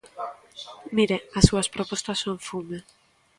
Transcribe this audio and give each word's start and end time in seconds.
Mire, 0.97 1.17
as 1.37 1.45
súas 1.49 1.67
propostas 1.75 2.21
son 2.23 2.37
fume. 2.47 2.77